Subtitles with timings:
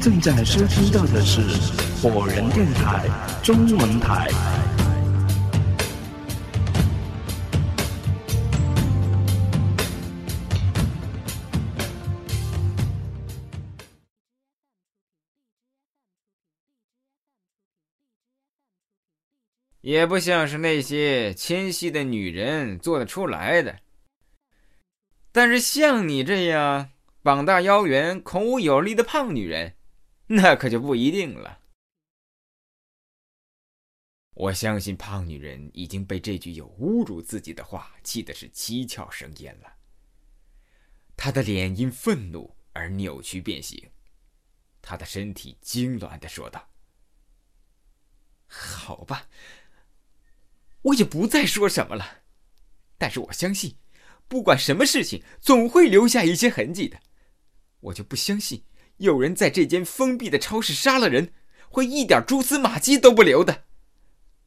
[0.00, 1.42] 正在收听到的是
[2.00, 3.06] 火人电台
[3.42, 4.28] 中文台。
[19.82, 23.76] 也不像是那些纤细的女人做得出来的。
[25.30, 26.88] 但是像你这样
[27.22, 29.74] 膀大腰圆、孔武有力的胖女人，
[30.32, 31.60] 那可就不一定了。
[34.34, 39.74] 我相信胖女人已经被这句有侮辱自己的话气的是七窍生烟了。
[41.16, 43.90] 她的脸因愤怒而扭曲变形，
[44.80, 46.70] 她的身体痉挛的说道
[48.46, 49.28] ：“好吧。”
[50.82, 52.22] 我也不再说什么了，
[52.96, 53.76] 但是我相信，
[54.28, 57.00] 不管什么事情，总会留下一些痕迹的。
[57.80, 58.64] 我就不相信
[59.00, 61.32] 有人在这间封闭的超市杀了人，
[61.70, 63.64] 会一点蛛丝马迹都不留的。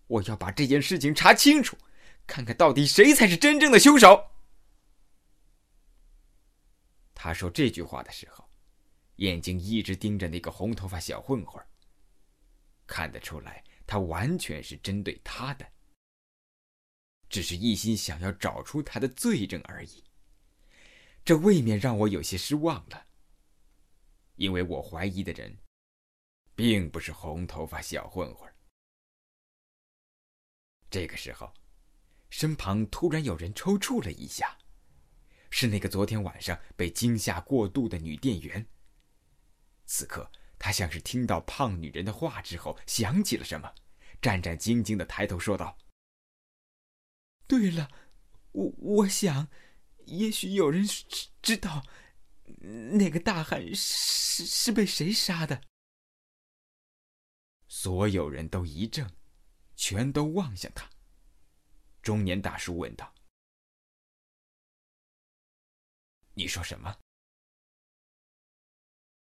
[0.06, 1.76] 我要把这件事情查清楚，
[2.28, 4.30] 看看到底谁才是真正的凶手。
[7.16, 8.48] 他说这句话的时候，
[9.16, 11.64] 眼睛一直盯着那个红头发小混混
[12.86, 15.66] 看得出来，他完全是针对他的。
[17.28, 20.04] 只是一心想要找出他的罪证而已。
[21.26, 23.08] 这未免让我有些失望了，
[24.36, 25.58] 因为我怀疑的人，
[26.56, 28.52] 并不是红头发小混混。
[30.90, 31.53] 这个时候，
[32.30, 34.58] 身旁突然有人抽搐了一下，
[35.50, 38.66] 是那个昨天晚上被惊吓过度的女店员。
[39.86, 43.73] 此刻，她像是听到胖女人的话之后想起了什么，
[44.22, 45.78] 战战兢兢的抬头说道。
[47.45, 47.90] 对了，
[48.52, 49.50] 我我想，
[50.06, 51.86] 也许有人知知道，
[52.96, 55.62] 那个大汉是是被谁杀的。
[57.68, 59.09] 所有人都一怔，
[59.76, 60.90] 全都望向他。
[62.02, 63.14] 中年大叔问道
[66.36, 67.00] ：“你说什么？”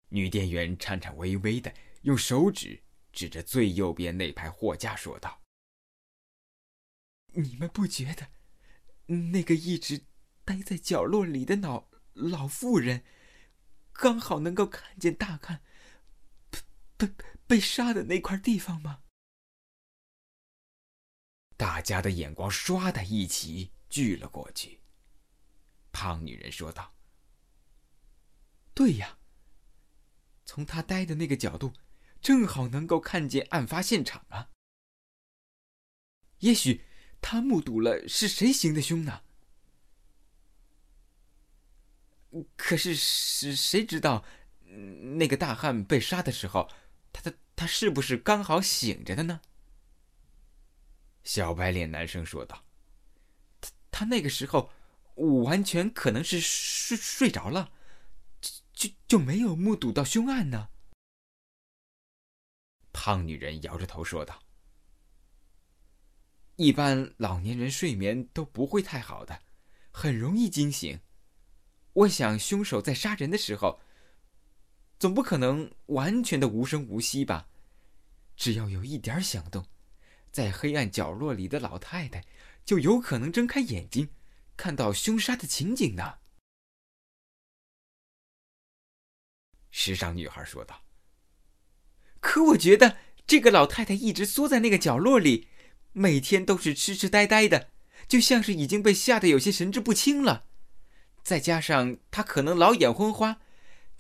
[0.08, 1.72] 女店员颤颤巍巍的
[2.02, 5.40] 用手指指着最右边那排货架说道。
[7.34, 8.28] 你们不觉得，
[9.06, 10.06] 那个一直
[10.44, 13.04] 待在角落里的脑老妇人，
[13.92, 15.62] 刚好能够看见大汉
[16.50, 16.58] 被
[16.96, 17.14] 被
[17.46, 19.02] 被杀的那块地方吗？
[21.56, 24.80] 大家的眼光唰的一起聚了过去。
[25.92, 26.94] 胖女人说道
[28.74, 29.18] ：“对呀，
[30.44, 31.72] 从他待的那个角度，
[32.20, 34.50] 正好能够看见案发现场啊。
[36.38, 36.84] 也许。”
[37.24, 39.22] 他目睹了是谁行的凶呢？
[42.56, 44.24] 可是是谁知道，
[45.18, 46.70] 那个大汉被杀的时候，
[47.12, 49.40] 他的他是不是刚好醒着的呢？
[51.24, 52.64] 小白脸男生说道
[53.60, 54.70] ：“他他那个时候
[55.44, 57.70] 完全可能是睡睡着了，
[58.72, 60.70] 就就没有目睹到凶案呢。”
[62.92, 64.42] 胖女人摇着头说道。
[66.56, 69.42] 一般老年人睡眠都不会太好的，
[69.90, 71.00] 很容易惊醒。
[71.94, 73.80] 我想凶手在杀人的时候，
[74.98, 77.48] 总不可能完全的无声无息吧？
[78.36, 79.66] 只要有一点响动，
[80.30, 82.24] 在黑暗角落里的老太太
[82.64, 84.08] 就有可能睁开眼睛，
[84.56, 86.18] 看到凶杀的情景呢。
[89.70, 90.82] 时尚女孩说道
[92.20, 95.48] ：“可我觉得这个老太太一直缩在那个角落里。”
[95.94, 97.70] 每天都是痴痴呆呆的，
[98.08, 100.46] 就像是已经被吓得有些神志不清了。
[101.22, 103.40] 再加上他可能老眼昏花，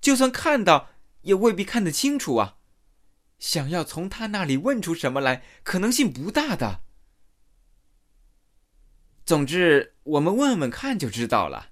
[0.00, 0.90] 就算看到
[1.22, 2.58] 也未必看得清楚啊。
[3.38, 6.82] 想要从他那里问出什么来，可能性不大的。
[9.24, 11.70] 总之，我们问问看就知道了。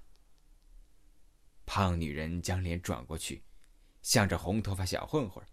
[1.65, 3.43] 胖女人将脸转过去，
[4.01, 5.43] 向着红头发小混混，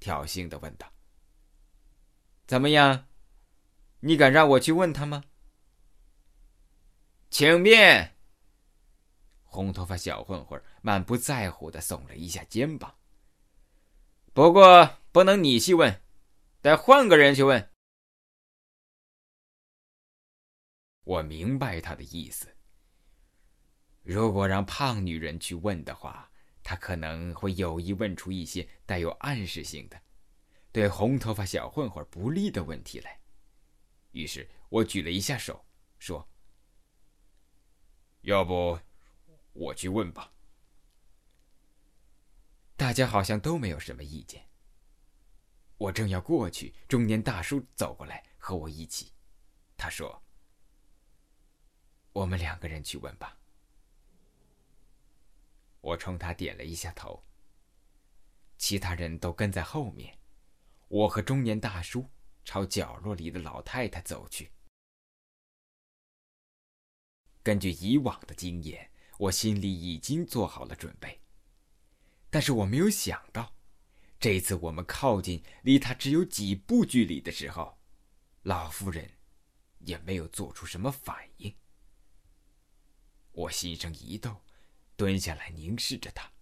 [0.00, 0.90] 挑衅的问道
[2.46, 3.06] ：“怎么样？”
[4.00, 5.24] 你敢让我去问他吗？
[7.30, 8.15] 请便。
[9.46, 12.94] 红头发小混混满不在乎的耸了一下肩膀。
[14.34, 16.02] 不过不能你去问，
[16.60, 17.70] 得换个人去问。
[21.04, 22.54] 我明白他的意思。
[24.02, 26.30] 如果让胖女人去问的话，
[26.62, 30.00] 她可能会有意问出一些带有暗示性的、
[30.70, 33.20] 对红头发小混混不利的问题来。
[34.10, 35.64] 于是我举了一下手，
[35.98, 36.28] 说
[38.22, 38.78] ：“要不
[39.56, 40.32] 我去问吧。”
[42.76, 44.46] 大家好像都没有什么意见。
[45.78, 49.12] 我正要过去，中年大叔走过来和我一起。
[49.76, 50.22] 他说
[52.12, 53.38] ：“我们两个人去问吧。”
[55.80, 57.22] 我冲他点了一下头。
[58.58, 60.18] 其他人都跟在后面，
[60.88, 62.08] 我和中年大叔
[62.44, 64.50] 朝角落里的老太太走去。
[67.42, 71.20] 根据以往的经验，我心里已经做好了准备，
[72.30, 73.54] 但是我没有想到。
[74.18, 77.78] 这次我们靠近离他只有几步距离的时候，
[78.42, 79.10] 老妇人
[79.78, 81.54] 也没有做出什么反应。
[83.32, 84.40] 我心生一动，
[84.96, 86.32] 蹲下来凝视着他。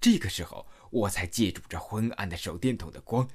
[0.00, 3.28] 这个时候，我才借助着昏暗的手电筒的光，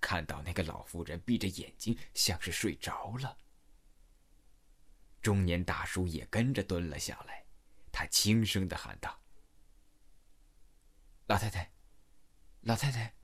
[0.00, 3.36] 看到那个老妇人闭着眼睛，像是睡着了。
[5.20, 7.45] 中年大叔也跟着蹲了下来，
[7.96, 9.22] 他轻声的喊道
[11.24, 11.72] ：“老太太。”
[12.60, 13.14] 老太太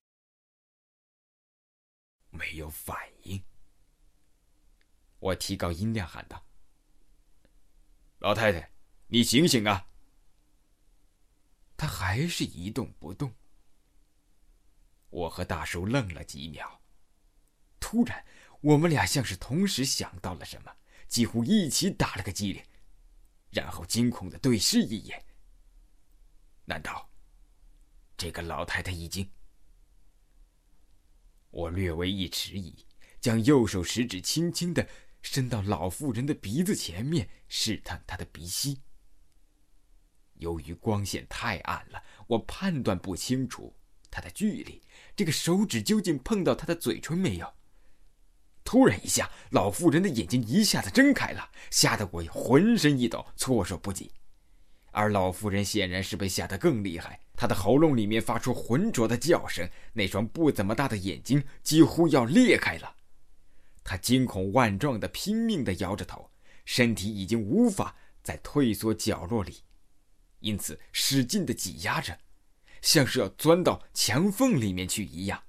[2.31, 3.45] 没有反应。
[5.19, 6.47] 我提高音量喊道
[8.21, 8.73] ：“老太太，
[9.09, 9.91] 你醒醒啊！”
[11.77, 13.35] 她还是一动不动。
[15.11, 16.81] 我和大叔愣了几秒，
[17.79, 18.25] 突然，
[18.63, 20.75] 我们俩像是同时想到了什么，
[21.09, 22.65] 几乎一起打了个激灵，
[23.52, 25.25] 然后惊恐的对视一眼。
[26.64, 27.08] 难道？
[28.16, 29.31] 这个老太太已经……
[31.50, 32.87] 我略微一迟疑，
[33.20, 34.88] 将右手食指轻轻的
[35.20, 38.81] 伸到老妇人的鼻子前面，试探她的鼻息。
[40.34, 43.76] 由于光线太暗了，我判断不清楚
[44.10, 44.82] 她的距离。
[45.14, 47.54] 这个手指究竟碰到她的嘴唇没有？
[48.64, 54.11] 突然一下，老妇人的眼睛一下子睁开了，吓得我浑身一抖，措手不及。
[54.93, 62.97] 而老妇人显然是被吓得更厉害，她的喉咙里面发出浑浊的叫声，那双不怎么大的眼睛几乎要裂开了。
[63.82, 66.31] 她惊恐万状的拼命的摇着头，
[66.64, 69.62] 身体已经无法再退缩角落里，
[70.41, 72.17] 因此使劲的挤压着，
[72.82, 75.43] 像是要钻到墙缝里面去一样。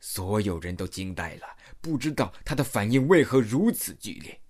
[0.00, 1.55] 所有人都惊呆了，
[1.86, 4.40] 不知道他的反应为何如此剧烈。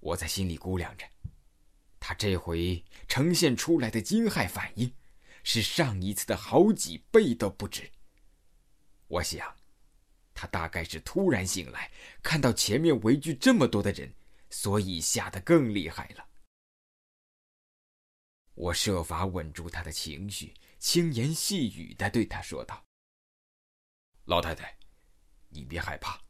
[0.00, 1.04] 我在心里估量着。
[2.00, 4.90] 他这回呈现出来的惊骇反应，
[5.42, 7.90] 是上一次的好几倍都不止。
[9.08, 9.54] 我想，
[10.32, 11.90] 他大概是突然醒来，
[12.22, 14.10] 看到前面围聚这么多的人，
[14.48, 16.26] 所以吓得更厉害了。
[18.54, 22.82] 我设法稳住他的情绪，轻言细语的对他说道
[24.24, 24.74] ：“老太太，
[25.54, 26.20] 你别害怕，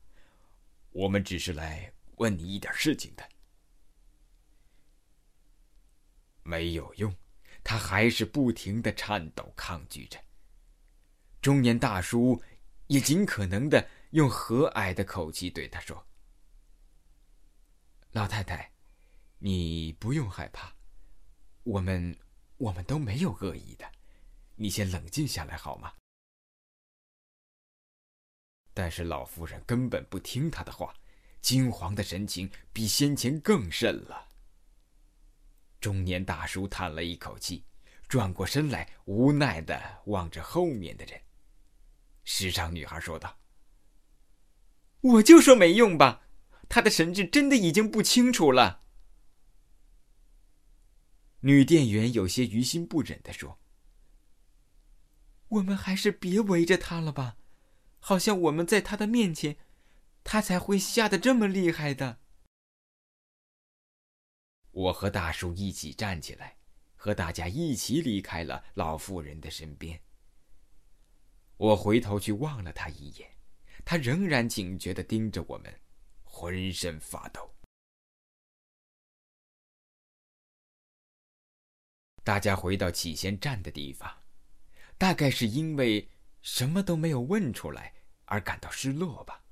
[0.91, 3.29] 我们只是来问你一点事情的。”
[6.47, 7.13] 没有用，
[7.65, 10.23] 他还是不停的颤抖抗拒着。
[11.41, 12.41] 中年大叔
[12.87, 16.07] 也尽可能的用和蔼的口气对他说
[18.13, 18.71] ：“老太太，
[19.39, 20.71] 你不用害怕，
[21.63, 22.15] 我们
[22.59, 23.91] 我们都没有恶意的，
[24.55, 25.95] 你先冷静下来好吗？”
[28.75, 30.93] 但是老妇人根本不听他的话，
[31.41, 34.29] 惊惶的神情比先前更甚了。
[35.81, 37.65] 中年大叔叹了一口气，
[38.09, 41.21] 转过身来，无奈的望着后面的人。
[42.25, 43.39] 时尚女孩说道
[45.01, 46.23] ：“我就说没用吧，
[46.69, 48.83] 他的神志真的已经不清楚了。”
[51.41, 53.61] 女店员有些于心不忍的说
[55.49, 57.37] ：“我们还是别围着他了吧，
[58.07, 59.57] 好像我们在他的面前，
[60.25, 62.19] 他才会吓得这么厉害的。”
[64.73, 66.59] 我和大叔一起站起来，
[66.97, 69.99] 和大家一起离开了老妇人的身边。
[71.57, 73.39] 我回头去望了他一眼，
[73.87, 75.81] 他仍然警觉的盯着我们，
[76.25, 77.55] 浑身发抖。
[82.23, 84.25] 大家回到起先站的地方，
[84.99, 86.11] 大概是因为
[86.45, 87.95] 什么都没有问出来
[88.27, 89.43] 而感到失落吧。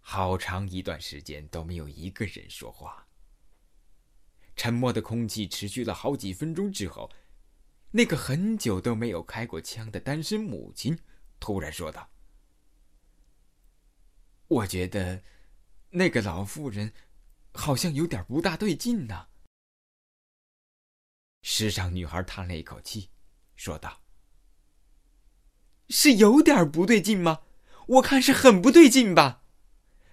[0.00, 3.06] 好长一段时间都没有一个人说话。
[4.56, 7.12] 沉默的空气持续了好几分钟之后，
[7.90, 10.98] 那个很久都没有开过枪的单身母亲
[11.38, 12.10] 突然说道
[14.48, 15.22] ：“我觉得，
[15.90, 16.94] 那个老妇人
[17.52, 19.28] 好像有点不大对劲呢。”
[21.42, 23.10] 时尚女孩叹了一口气，
[23.56, 24.00] 说道
[25.88, 27.40] ：“是有点不对劲吗？
[27.86, 29.42] 我看是很不对劲吧，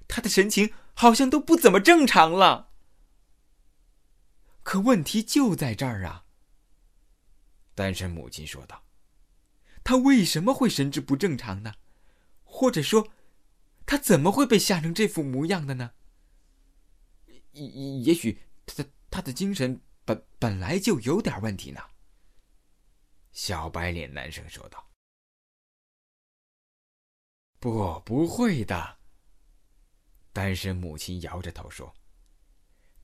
[0.07, 2.69] 她的神情好像都不怎么正常了。”
[4.63, 6.25] 可问题就在这儿啊！
[7.73, 8.83] 单身母亲说道
[9.83, 11.73] ：“他为什么会神志不正常呢？
[12.43, 13.07] 或者说，
[13.85, 15.91] 他怎么会被吓成这副模样的呢？
[17.53, 17.65] 也
[18.01, 21.81] 也许他的他的精神本本来就有点问题呢。”
[23.31, 24.85] 小白脸男生说道
[27.61, 28.97] ：“不，不会的。”
[30.33, 31.95] 单身母亲摇着头说：“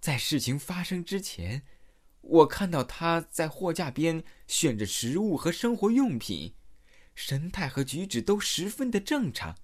[0.02, 1.66] 在事情发生之前，
[2.22, 6.56] 我看到他在货架边选着食物和生活用品，
[7.14, 9.56] 神态和举止都十分的正常。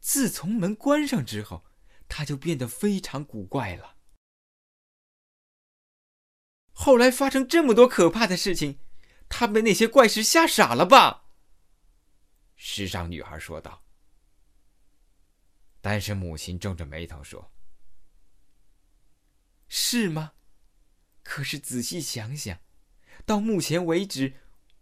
[0.00, 1.64] 自从门关上之后，
[2.06, 3.96] 他就变得非常古怪了。
[6.72, 8.78] 后来发生这么多可怕的事情。”
[9.26, 11.24] 他被那些怪事吓傻了吧？
[12.54, 13.83] 时尚女孩说道。
[15.84, 17.52] 但是母亲皱着眉头说
[19.68, 20.32] ：“是吗？
[21.22, 22.58] 可是仔细想想，
[23.26, 24.32] 到目前为止，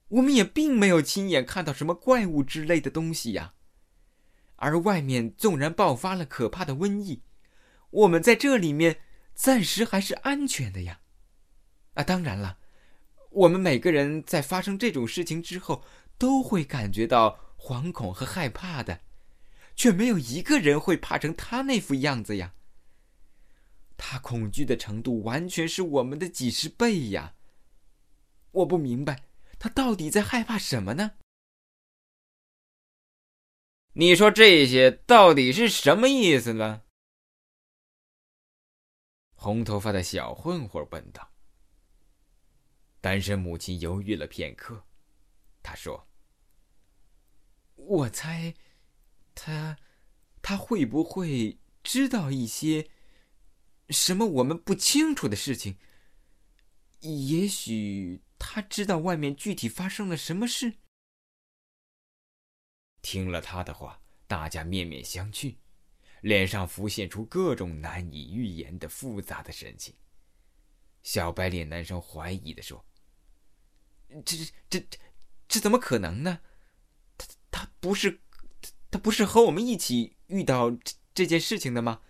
[0.07, 3.55] 我们也并没有亲眼看到什么怪物之类的东西呀。
[4.55, 7.25] 而外面纵然爆发了可怕的瘟疫，
[7.91, 9.01] 我们在这里面
[9.35, 11.01] 暂时还是安全的呀。
[11.95, 12.61] 啊，当然了。”
[13.31, 15.85] 我们每个人在发生这种事情之后，
[16.17, 19.01] 都会感觉到惶恐和害怕的，
[19.75, 22.55] 却没有一个人会怕成他那副样子呀。
[23.97, 27.37] 他恐惧的程度完全是我们的几十倍呀！
[28.51, 31.13] 我不明白，他到底在害怕什么呢？
[33.95, 36.83] 你说这些到底是什么意思呢？
[39.35, 41.31] 红头发的小混混问道。
[43.01, 44.85] 单身母亲犹豫了片刻，
[45.63, 46.09] 她说
[47.75, 48.55] ：“我猜，
[49.35, 49.79] 他，
[50.41, 52.91] 他会不会知道一些
[53.91, 55.79] 什么我们不清楚的事情？
[57.01, 60.79] 也许他知道外面具体发生了什么事。”
[63.03, 65.57] 听了他的话，大家面面相觑，
[66.21, 69.95] 脸上浮现出各种难以预言的复杂的神情。
[71.03, 72.85] 小白脸男生怀疑的说。
[74.25, 74.87] 这这这
[75.49, 76.41] 这怎么可能呢？
[77.19, 78.21] 他他不是
[78.93, 82.03] 他不是和我们一起遇到这这件事情的吗？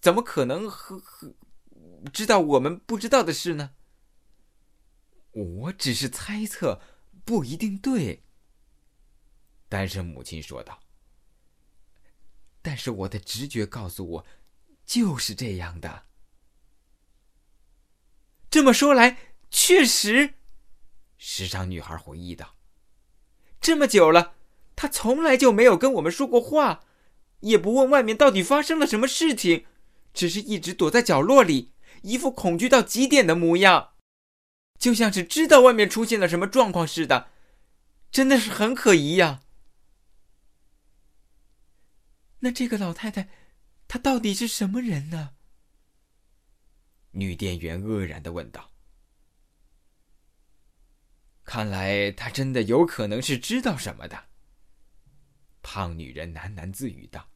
[0.00, 1.34] 怎么可能和和
[2.12, 3.72] 知道我们不知道的事呢？
[5.32, 6.80] 我只是猜测，
[7.24, 8.22] 不一定对。
[9.68, 10.80] 单身母亲说道。
[12.62, 14.26] 但是我的直觉告诉我，
[14.86, 16.06] 就是这样的。
[18.48, 20.34] 这么说来，确实。
[21.18, 22.56] 时尚女孩回忆道
[23.60, 24.35] ：“这么久了，
[24.76, 26.84] 他从来就没有跟我们说过话，
[27.40, 29.66] 也不问外面到底发生了什么事情，
[30.12, 33.94] 只是一直躲在角落里，一副恐惧到极点的模样，
[34.78, 37.30] 就像是知道外面出现了什么状况似的，
[38.12, 39.42] 真的是很可疑呀。”
[42.40, 43.30] 那这个老太太，
[43.88, 45.30] 她到底是什么人呢？
[47.12, 48.70] 女店员愕然的问道。
[51.44, 54.24] 看来他真的有可能是知道什么的。
[55.68, 57.28] 胖女人喃喃自语道：“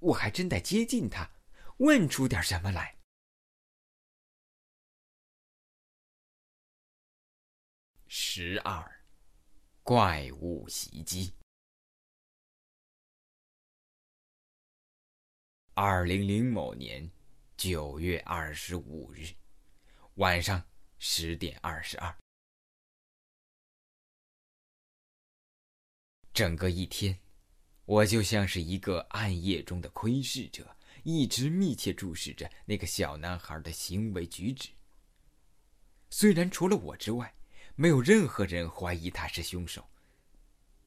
[0.00, 1.30] 我还真得接近他，
[1.76, 2.96] 问出点什么来。”
[8.08, 9.04] 十二，
[9.82, 11.34] 怪物袭击。
[15.74, 17.10] 二零零某年
[17.58, 19.26] 九月二十五日
[20.14, 20.66] 晚上
[20.98, 22.23] 十点二十二。
[26.34, 27.16] 整个一天，
[27.84, 34.70] 我就像是一个暗夜中的窥视者，一直密切注视着那个小男孩的行为举止。
[36.10, 37.32] 虽然除了我之外，
[37.76, 39.88] 没有任何人怀疑他是凶手，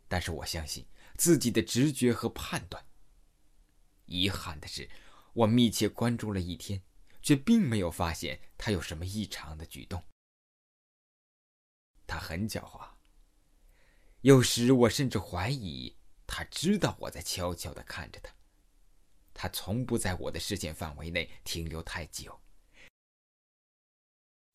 [0.10, 0.86] 但是我相信
[1.16, 2.86] 自己的直觉和判断。
[4.06, 4.90] 遗憾的是，
[5.32, 6.82] 我密切关注了一天，
[7.22, 10.04] 却并没有发现他有什么异常的举动。
[12.06, 12.97] 他很狡猾。
[14.28, 18.30] 有时我甚至怀疑，他知道我在悄悄的看着他。
[19.34, 22.38] 他从不在我的视线范围内停留太久，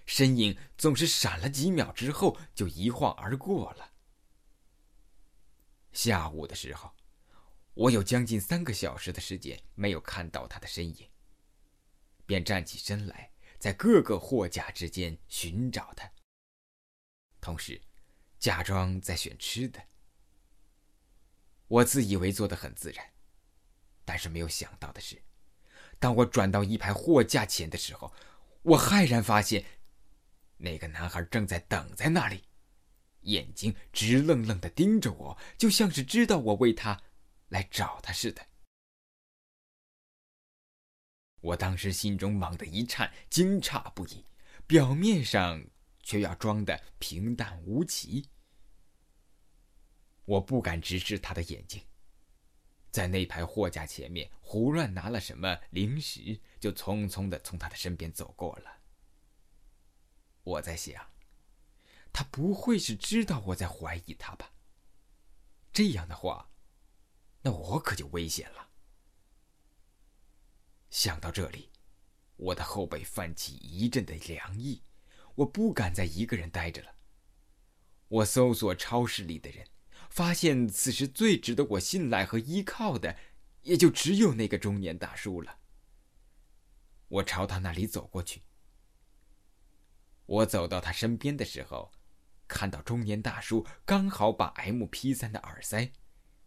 [0.04, 3.94] 身影总是闪了几秒之后就一晃而过了。
[5.94, 6.92] 下午的时候，
[7.72, 11.08] 我有将近三个小时的时间没有看到他的身影，
[12.26, 16.12] 便站起身来，在各个货架之间寻找他，
[17.40, 17.80] 同时。
[18.42, 19.80] 假装在选吃的，
[21.68, 23.12] 我自以为做的很自然，
[24.04, 25.22] 但是没有想到的是，
[26.00, 28.12] 当我转到一排货架前的时候，
[28.62, 29.64] 我骇然发现，
[30.56, 32.42] 那个男孩正在等在那里，
[33.20, 37.00] 眼睛直愣愣的盯着我，就像是知道我为他
[37.50, 38.44] 来找他似的。
[41.42, 44.26] 我当时心中猛地一颤，惊诧不已，
[44.66, 45.64] 表面上
[46.02, 48.28] 却要装的平淡无奇。
[50.32, 51.82] 我不敢直视他的眼睛，
[52.90, 58.78] 在那排货架前面胡乱拿了什么零食，就匆匆的从他的身边走过了。
[60.42, 61.06] 我在想，
[62.14, 64.54] 他不会是知道我在怀疑他吧？
[65.70, 66.50] 这样的话，
[67.42, 68.70] 那我可就危险了。
[70.88, 71.70] 想到这里，
[72.36, 74.82] 我的后背泛起一阵的凉意，
[75.34, 76.94] 我不敢再一个人待着了。
[78.08, 79.66] 我搜索超市里的人，
[80.12, 83.16] 发现此时最值得我信赖和依靠的，
[83.62, 85.60] 也就只有那个中年大叔了。
[87.08, 88.42] 我朝他那里走过去。
[90.26, 91.90] 我走到他身边的时候，
[92.46, 95.90] 看到中年大叔刚好把 M P 三的耳塞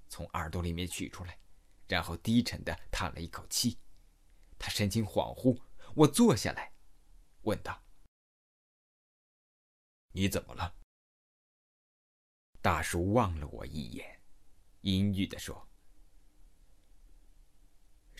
[0.10, 1.40] 从耳朵里面取出来，
[1.88, 3.80] 然后低沉的叹了一口气。
[4.60, 5.60] 他神情恍惚，
[5.96, 6.72] 我坐下来，
[7.42, 7.84] 问道
[10.14, 10.76] ：“你怎么了？”
[12.66, 14.20] 大叔望了我一眼，
[14.82, 15.70] 阴郁的说：“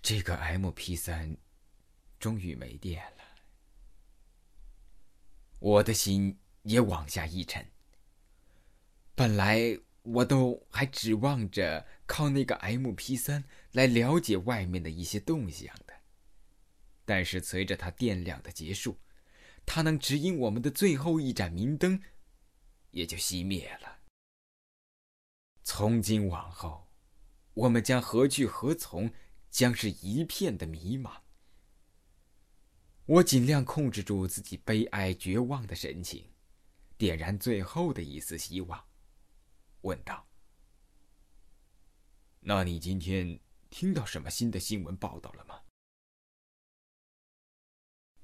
[0.04, 1.36] 这个 M P 三
[2.20, 3.24] 终于没电了。”
[5.58, 7.66] 我的心也往下一沉。
[9.16, 15.94] 本来我都还指望着靠那个 M P 三来了解外面的一些动向的。
[17.04, 19.00] 但是随着它电量的结束，
[19.66, 22.00] 它能指引我们的最后一盏明灯，
[22.92, 23.95] 也就熄灭了。
[25.68, 26.88] 从今往后，
[27.56, 29.12] 我们将何去何从，
[29.50, 31.22] 将是一片的迷茫。
[33.08, 36.32] 我尽量控制住自己悲哀绝望的神情，
[37.00, 38.88] 点燃最后的一丝希望，
[39.82, 40.28] 问道
[42.42, 43.40] ：“那你今天
[43.72, 45.60] 听到什么新的新闻报道了吗？”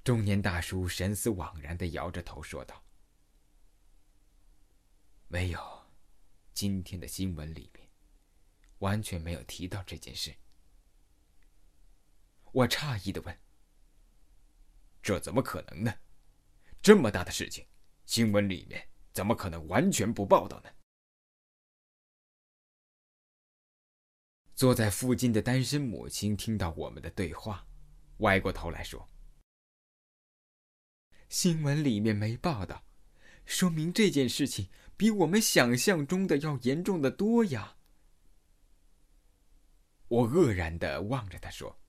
[0.04, 2.84] 中年大叔神思惘然的摇着头说道
[5.26, 5.81] ：“没有，
[6.54, 7.88] 今天的新闻里面
[8.78, 10.34] 完全没有提到这件事。”
[12.52, 13.40] 我诧异的问
[15.02, 15.94] ：“这怎么可能呢？
[16.82, 17.66] 这么大的事情，
[18.04, 20.70] 新闻里面怎么可能完全不报道呢？”
[24.54, 27.66] 坐在附近的单身母亲听到我们的对话，
[28.18, 29.08] 歪过头来说。
[31.28, 32.84] 新闻里面没报道，
[33.46, 37.76] 说明这件事情比我们想象中的要严重的多呀。
[40.08, 41.80] 我愕然的望着他说：“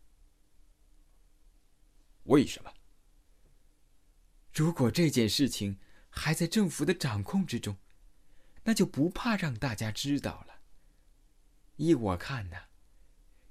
[2.24, 2.74] 为什么？
[4.54, 7.78] 如果这件事情还在政府的掌控之中，
[8.63, 10.62] 那就不怕让大家知道了。
[11.76, 12.58] 依我看呢，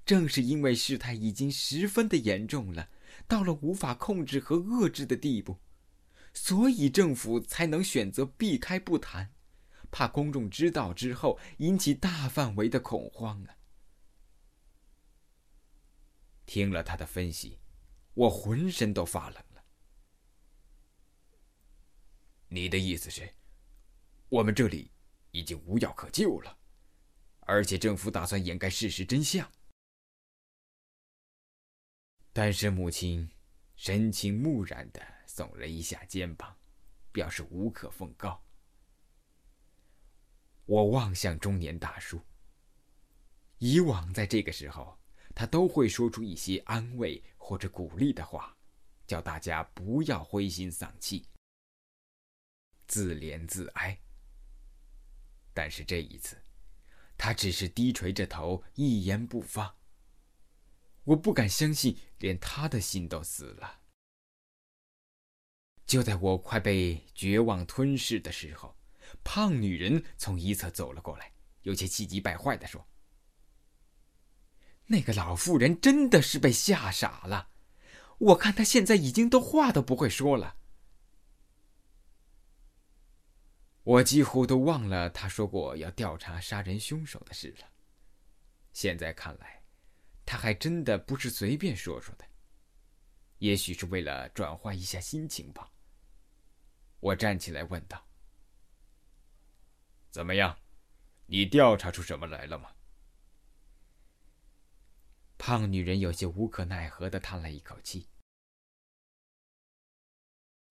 [0.05, 2.89] 正是因为事态已经十分的严重了，
[3.27, 5.59] 到了无法控制和遏制的地步。”
[6.35, 9.31] 所以政府才能选择避开不谈，
[9.93, 13.55] 怕公众知道之后引起大范围的恐慌啊！
[16.47, 17.59] 听了他的分析，
[18.15, 19.63] 我浑身都发冷了。
[22.47, 23.35] 你的意思是，
[24.29, 24.91] 我们这里
[25.29, 26.57] 已经无药可救了，
[27.41, 29.49] 而且政府打算掩盖事实真相？
[32.33, 33.29] 单身母亲
[33.75, 35.13] 神情木然的。
[35.25, 36.55] 耸了一下肩膀，
[37.11, 38.45] 表示无可奉告。
[40.65, 42.21] 我望向中年大叔。
[43.57, 44.97] 以往在这个时候，
[45.33, 48.55] 他都会说出一些安慰或者鼓励的话，
[49.07, 51.27] 叫大家不要灰心丧气、
[52.87, 53.97] 自怜自哀。
[55.53, 56.41] 但是这一次，
[57.17, 59.77] 他只是低垂着头，一言不发。
[61.03, 63.81] 我不敢相信，连他的心都死了。
[65.85, 68.75] 就在我快被绝望吞噬的时候，
[69.23, 72.87] 胖女人从一侧走了过来，有些气急败坏的说
[74.87, 77.49] ：“那个老妇人真的是被吓傻了，
[78.17, 80.57] 我看她现在已经都话都不会说了。”
[83.83, 87.67] 我几乎都忘了她说过要调查杀人凶手的事了。
[88.71, 89.63] 现在看来，
[90.25, 92.25] 她还真的不是随便说说的，
[93.39, 95.69] 也许是为了转换一下心情吧。
[96.99, 98.07] 我站起来问道
[100.13, 100.59] ：“怎么样，
[101.25, 102.75] 你调查出什么来了吗？”
[105.39, 108.09] 胖女人有些无可奈何的叹了一口气：“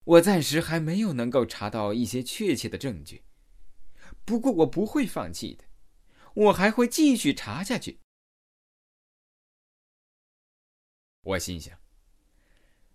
[0.04, 3.24] 我暂时还没有能够查到一些确切的证据，
[4.24, 5.64] 不过我不会放弃的，
[6.34, 7.98] 我还会继续查下去。
[11.22, 11.76] 我心想，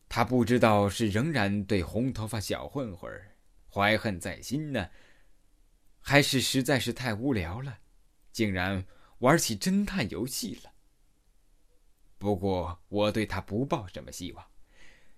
[0.07, 3.11] 他不知道是仍然对红头发小混混
[3.69, 4.89] 怀恨在心呢，
[6.09, 7.79] 还是实在是太无聊了，
[8.31, 8.85] 竟然
[9.17, 10.71] 玩起侦探游戏了。
[12.17, 14.47] 不过我对他不抱什么希望。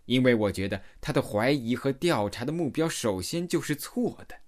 [0.06, 4.42] 因为我觉得他的怀疑和调查的目标首先就是错的。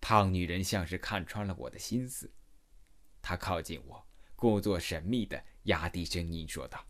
[0.00, 2.32] 胖女人像是看穿了我的心思，
[3.20, 6.86] 她靠近我，故作神秘的压低声音说道：“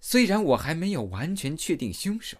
[0.00, 2.38] 虽然我还没有完全确定凶手，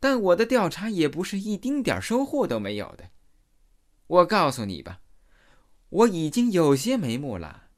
[0.00, 3.10] 但我的调查也不是一丁点收获都没有的。
[4.08, 5.02] 我告诉你吧，
[5.90, 7.68] 我已经有些眉目了。”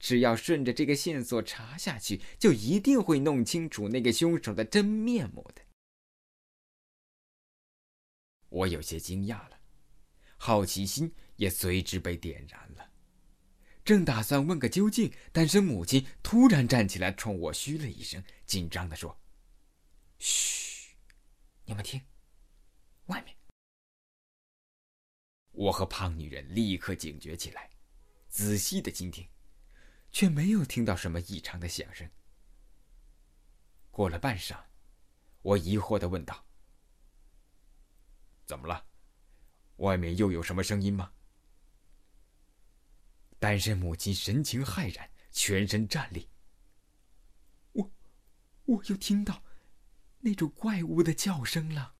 [0.00, 5.62] 只要顺着这个线索查下去，就一定会弄清楚那个凶手的真面目的。
[8.48, 9.58] 我有些惊讶了，
[10.36, 12.90] 好奇心也随之被点燃了。
[13.84, 19.18] 正打算问个究竟，但是母亲突然站起来，冲我嘘了一声，紧张的说
[20.20, 20.67] ：“嘘，
[21.68, 22.00] 你们听，
[23.06, 23.36] 外面。”
[25.52, 27.70] 我和胖女人立刻警觉起来，
[28.28, 29.28] 仔细的倾听。
[30.10, 32.10] 却没有听到什么异常的响声。
[33.90, 34.58] 过了半晌，
[35.42, 36.46] 我疑惑的问道
[38.46, 38.86] ：“怎么了？
[39.76, 41.12] 外面又有什么声音吗？”
[43.38, 46.30] 单身母亲神情骇然，全身战栗。
[47.72, 47.92] 我，
[48.64, 49.44] 我又听到
[50.20, 51.94] 那种怪物的叫声了。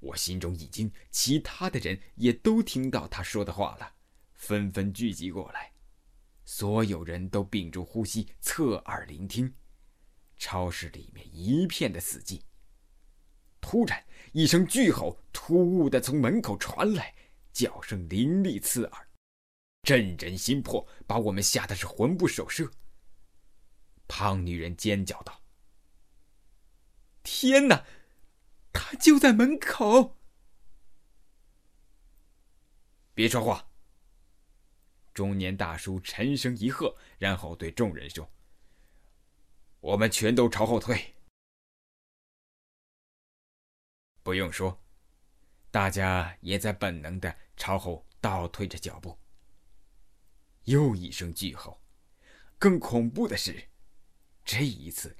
[0.00, 3.94] 我心中一惊，其他的人也都听到他说的话了。
[4.34, 5.72] 纷纷聚集过来，
[6.44, 9.54] 所有人都屏住呼吸，侧耳聆听。
[10.36, 12.42] 超市里面一片的死寂。
[13.60, 17.14] 突然，一声巨吼突兀的从门口传来，
[17.52, 19.08] 叫声凌厉刺耳，
[19.84, 22.70] 震人心魄，把我们吓得是魂不守舍。
[24.06, 25.40] 胖女人尖叫道
[27.24, 27.84] ：“天哪，
[28.72, 30.20] 他就在门口！”
[33.14, 33.70] 别说话。
[35.12, 38.32] 中年大叔沉声一喝，然后对众人说
[39.80, 41.14] ：“我们全都朝后退。”
[44.24, 44.82] 不用说，
[45.70, 49.18] 大家也在本能的朝后倒退着脚步。
[50.64, 51.80] 又一声巨吼，
[52.58, 53.68] 更恐怖的是，
[54.44, 55.16] 这一次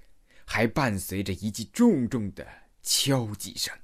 [0.46, 2.46] 还伴随着一记重重的
[2.82, 3.76] 敲击声，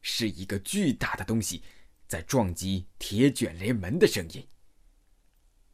[0.00, 1.62] 是一个巨大的东西
[2.06, 4.46] 在撞击铁卷帘门的声音。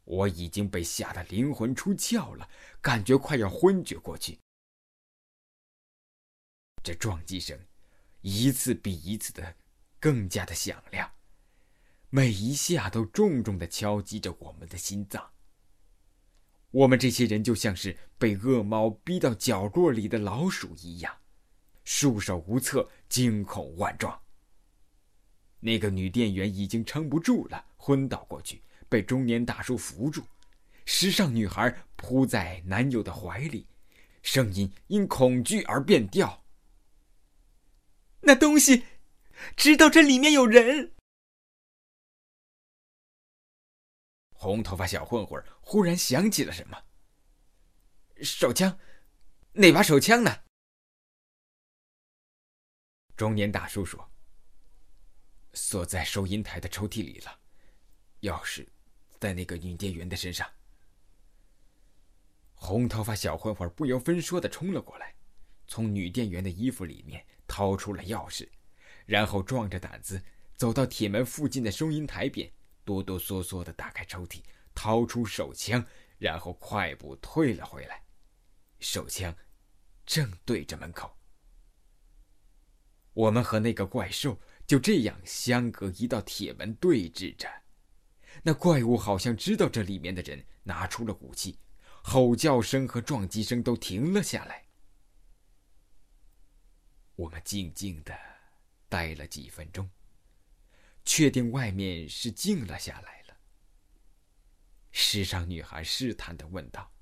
[0.04, 2.48] 我已经被吓得灵魂出窍了，
[2.80, 4.38] 感觉快要昏厥过去。
[6.82, 7.58] 这撞击声，
[8.22, 9.56] 一次比一次的
[10.00, 11.08] 更加的响亮，
[12.08, 15.30] 每一下都重重的敲击着我们的心脏。
[16.70, 21.12] 我们这些人就像是被恶猫逼到角落里的老鼠一样，
[21.84, 24.20] 束手无策，惊恐万状。
[25.58, 28.62] 那个女店员已经撑不住了，昏倒过去。
[28.88, 30.24] 被中年大叔扶住，
[30.84, 33.66] 时尚女孩扑在男友的怀里，
[34.22, 36.44] 声音因恐惧而变调
[38.22, 38.82] ：“那东西
[39.56, 40.92] 知道这里面有人。”
[44.42, 46.82] 红头发小混混忽然想起了什么
[48.24, 48.78] ：“手枪，
[49.52, 50.44] 那把手枪呢？”
[53.14, 54.10] 中年大叔说
[55.52, 57.38] ：“锁在收银台的抽屉里了，
[58.22, 58.66] 钥匙。”
[59.20, 60.50] 在那个女店员的身上，
[62.54, 65.14] 红头发小混混不由分说的冲了过来，
[65.66, 68.48] 从女店员的衣服里面掏出了钥匙，
[69.04, 70.24] 然后壮着胆子
[70.56, 72.50] 走到铁门附近的收银台边，
[72.84, 74.42] 哆哆嗦嗦的打开抽屉，
[74.74, 75.84] 掏出手枪，
[76.18, 78.02] 然后快步退了回来，
[78.78, 79.34] 手枪
[80.04, 81.10] 正对着门口。
[83.12, 87.48] 我们和那个怪兽就这样相隔一道铁门对峙着。
[88.42, 91.58] 那怪物好像知道这里面的人拿出了武器，
[92.02, 94.64] 吼叫声和撞击声都停了下来。
[97.16, 98.16] 我们静静的
[98.88, 99.90] 待了几分钟，
[101.04, 103.36] 确定外面是静了下来了。
[104.90, 106.92] 时尚女孩试探的问道：“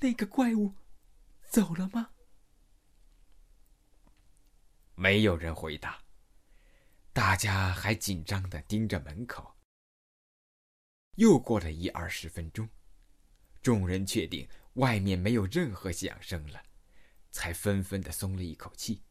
[0.00, 0.74] 那个怪物
[1.48, 2.10] 走了吗？”
[4.94, 6.02] 没有人回答。
[7.12, 9.56] 大家还紧张的盯着门口。
[11.16, 12.68] 又过了一二十分钟，
[13.60, 16.62] 众人确定外面没有任何响声了，
[17.30, 19.02] 才纷纷的松了一口气。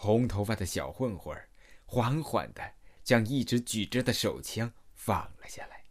[0.00, 1.36] 红头发的小混混
[1.84, 5.86] 缓缓的将一直举着的手枪放了下来。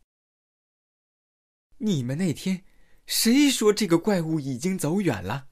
[1.79, 2.63] 你们那天
[3.05, 5.49] 谁说这个怪物已经走远了？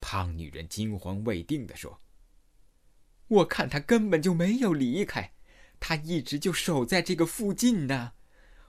[0.00, 2.00] 胖女人惊魂未定的说
[3.26, 5.34] ：“我看他根本就没有离开，
[5.80, 8.12] 他一直就守在这个附近呢。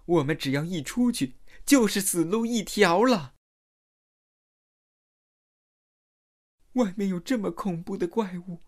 [0.06, 3.33] 我们只要一出去，就是死路一条了。”
[6.74, 8.62] 外面有这么恐怖的怪物，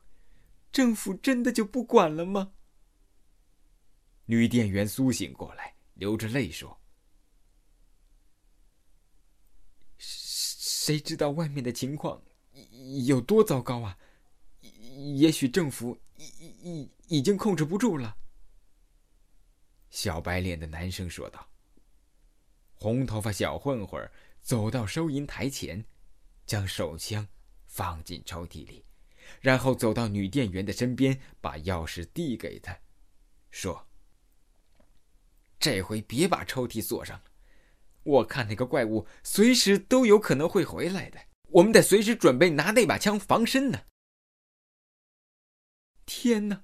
[0.72, 2.54] 政府真的就不管了吗？
[4.26, 6.80] 女店员苏醒过来，流着泪说
[9.98, 12.22] ：“谁知道外面的情况
[13.06, 13.98] 有多糟糕啊？
[15.16, 16.26] 也许政府已
[16.62, 18.18] 已已经控制不住了。”
[19.90, 21.48] 小白脸的男生说道。
[22.78, 25.84] 红头发小混混走到收银台前，
[26.46, 27.26] 将手枪。
[27.76, 28.86] 放进抽屉里，
[29.42, 32.80] 然后走到女店员的身边，把钥匙递给她，
[33.52, 33.86] 说
[35.60, 37.26] ：“这回别把抽屉锁上了，
[38.04, 43.82] 我看那个怪物随时都有可能会回来的，我们得随时准备拿那把枪防身呢。”
[46.08, 46.64] 天哪，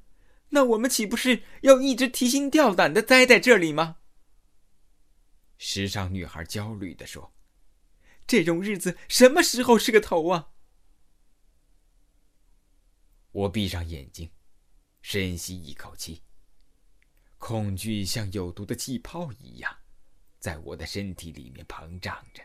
[0.51, 3.97] 那我们岂不是要一直提心吊胆的待在这里吗？
[5.57, 7.33] 时尚女孩焦虑的说
[8.25, 10.47] ：“这种日子什么时候是个头啊？”
[13.31, 14.29] 我闭上眼睛，
[15.01, 16.21] 深吸一口气。
[17.37, 19.75] 恐惧像有毒的气泡一样，
[20.39, 22.43] 在我的身体里面膨胀着。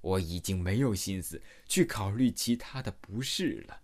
[0.00, 3.80] 我已经没有心思去考虑其他的不适了。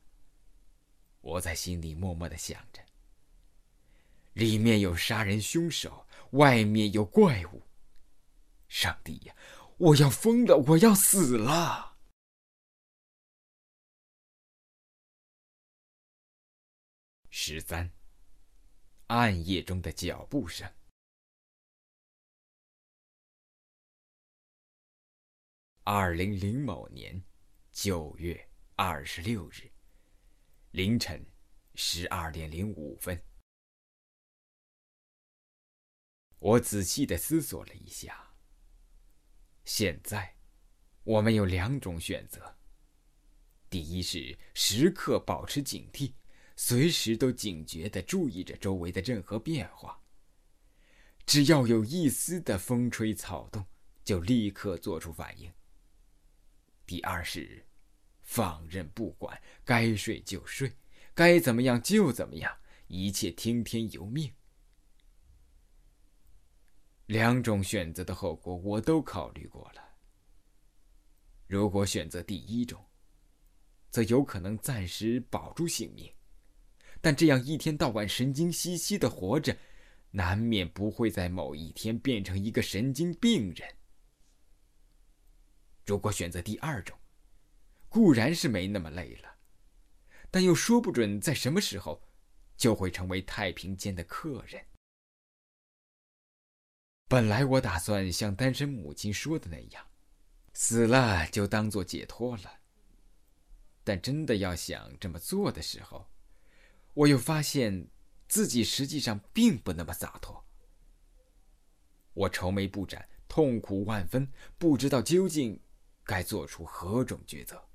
[1.23, 2.83] 我在心里默默的想着：
[4.35, 7.62] 里面有杀人凶手，外面有怪物。
[8.69, 9.35] 上帝呀，
[9.79, 10.57] 我要疯了！
[10.57, 11.89] 我要死了！
[17.42, 17.90] 十三。
[19.07, 20.70] 暗夜中的脚步声。
[25.85, 27.24] 二零零某年
[27.72, 29.72] 九月二十六日
[30.72, 31.26] 凌晨
[31.76, 33.18] 十二点零五分，
[36.40, 38.35] 我仔细的思索了一下。
[39.64, 40.37] 现在，
[41.05, 42.59] 我们有两种选择：
[43.70, 46.20] 第一是时刻保持警惕。
[46.62, 49.99] 随时都警觉的注意着周围的任何变化。
[51.25, 53.64] 只要有一丝的风吹草动，
[54.05, 55.51] 就立刻做出反应。
[56.85, 57.66] 第二是
[58.20, 60.70] 放任不管，该睡就睡，
[61.14, 62.55] 该怎么样就怎么样，
[62.88, 64.31] 一切听天由命。
[67.07, 69.83] 两种选择的后果我都考虑过了。
[71.46, 72.85] 如果选择第一种，
[73.90, 76.12] 则有可能暂时保住性命。
[77.01, 79.57] 但这样一天到晚神经兮兮的活着，
[80.11, 83.77] 难免不会在某一天变成一个神经病人。
[85.87, 86.97] 如果选择第二种，
[87.89, 89.35] 固然是没那么累了，
[90.31, 92.03] 但又说不准在什么时候
[92.57, 94.65] 就会成为太平间的客人。
[97.09, 99.85] 本来我打算像单身母亲说的那样，
[100.53, 102.61] 死了就当做解脱了。
[103.83, 106.10] 但真的要想这么做的时候，
[107.01, 107.89] 我又发现
[108.29, 110.45] 自己实际上并不那么洒脱。
[112.13, 115.59] 我愁眉不展，痛苦万分，不知道究竟
[116.05, 117.69] 该做出何种抉择。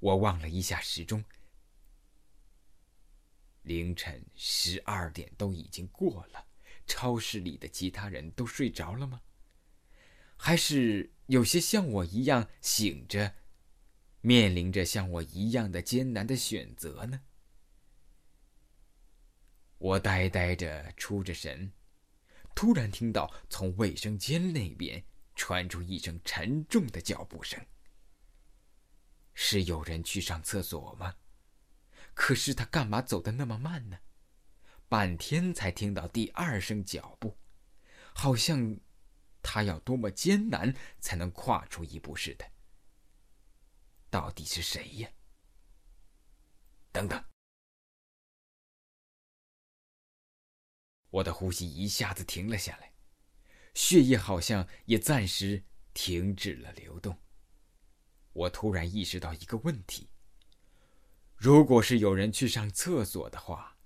[0.00, 1.24] 我望了一下时钟，
[3.62, 6.46] 凌晨十二点都已经过了。
[6.86, 9.22] 超市里的其他人都睡着了吗？
[10.36, 13.34] 还是有些像我一样醒着？
[14.26, 17.20] 面临着像我一样的艰难的选择呢？
[19.76, 21.70] 我呆呆着，出着神，
[22.54, 27.62] 突然听到从卫生间那边传出一声沉重的脚步声。
[29.34, 31.16] 是有人去上厕所吗？
[32.14, 33.98] 可是他干嘛走的那么慢呢？
[34.88, 37.36] 半天才听到第二声脚步，
[38.14, 38.80] 好像
[39.42, 42.53] 他要多么艰难才能跨出一步似的。
[44.14, 45.10] 到底是谁呀？
[46.92, 47.20] 等等，
[51.10, 52.92] 我的呼吸一下子停了下来，
[53.74, 57.18] 血液好像也暂时停止了流动。
[58.32, 60.08] 我突然意识到一个问题：
[61.34, 63.76] 如果是有人去上厕所的话，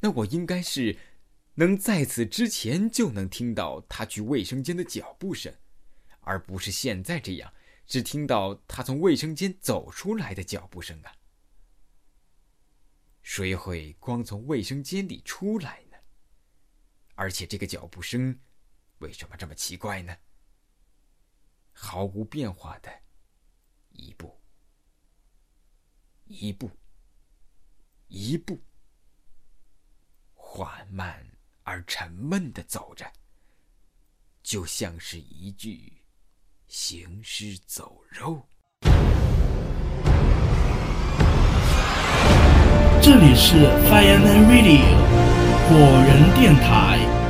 [0.00, 0.98] 那我应该是
[1.54, 5.56] 能在此之前就能听到他去卫生间的脚步声，
[6.20, 7.54] 而不是现在这样
[7.86, 11.14] 只听到他从卫生间走出来的脚步声啊？
[13.22, 15.96] 谁会光从卫生间里出来呢？
[17.14, 18.40] 而且这个脚步声
[18.98, 20.16] 为什么这么奇怪呢？
[21.72, 23.02] 毫无变化的，
[23.90, 24.40] 一步，
[26.24, 26.70] 一步，
[28.08, 28.60] 一步，
[30.34, 31.30] 缓慢。
[31.66, 33.10] 而沉闷的走着，
[34.42, 36.03] 就像是一句
[36.76, 38.42] 行尸走肉。
[43.00, 44.82] 这里是 Fireman Radio
[45.68, 47.23] 火人电台。